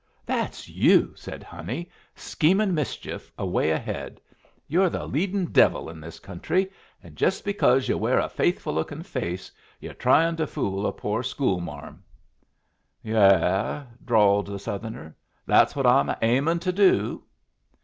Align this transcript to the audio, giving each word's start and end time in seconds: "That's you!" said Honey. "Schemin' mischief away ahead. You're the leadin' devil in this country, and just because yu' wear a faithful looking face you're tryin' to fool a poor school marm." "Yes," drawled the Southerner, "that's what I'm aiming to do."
"That's 0.25 0.67
you!" 0.67 1.13
said 1.15 1.43
Honey. 1.43 1.87
"Schemin' 2.15 2.73
mischief 2.73 3.31
away 3.37 3.69
ahead. 3.69 4.19
You're 4.67 4.89
the 4.89 5.05
leadin' 5.05 5.51
devil 5.51 5.91
in 5.91 5.99
this 6.01 6.17
country, 6.19 6.71
and 7.03 7.15
just 7.15 7.45
because 7.45 7.87
yu' 7.87 7.99
wear 7.99 8.17
a 8.17 8.27
faithful 8.27 8.73
looking 8.73 9.03
face 9.03 9.51
you're 9.79 9.93
tryin' 9.93 10.37
to 10.37 10.47
fool 10.47 10.87
a 10.87 10.91
poor 10.91 11.21
school 11.21 11.59
marm." 11.59 12.01
"Yes," 13.03 13.85
drawled 14.03 14.47
the 14.47 14.57
Southerner, 14.57 15.15
"that's 15.45 15.75
what 15.75 15.85
I'm 15.85 16.11
aiming 16.23 16.57
to 16.61 16.71
do." 16.71 17.23